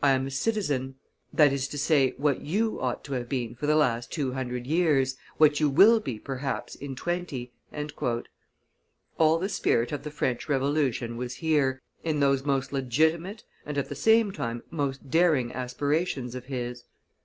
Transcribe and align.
I 0.00 0.12
am 0.12 0.28
a 0.28 0.30
citizen; 0.30 0.94
that 1.32 1.52
is 1.52 1.66
to 1.66 1.76
say, 1.76 2.14
what 2.18 2.40
you 2.42 2.78
ought 2.80 3.02
to 3.02 3.14
have 3.14 3.28
been 3.28 3.56
for 3.56 3.66
the 3.66 3.74
last 3.74 4.12
two 4.12 4.30
hundred 4.30 4.64
years, 4.64 5.16
what 5.38 5.58
you 5.58 5.68
will 5.68 5.98
be, 5.98 6.20
perhaps, 6.20 6.76
in 6.76 6.94
twenty!" 6.94 7.52
All 9.18 9.38
the 9.40 9.48
spirit 9.48 9.90
of 9.90 10.04
the 10.04 10.12
French 10.12 10.48
Revolution 10.48 11.16
was 11.16 11.34
here, 11.34 11.82
in 12.04 12.20
those 12.20 12.44
most 12.44 12.72
legitimate 12.72 13.42
and 13.64 13.76
at 13.76 13.88
the 13.88 13.96
same 13.96 14.30
time 14.30 14.62
most 14.70 15.10
daring 15.10 15.52
aspirations 15.52 16.36
of 16.36 16.44
his. 16.44 16.84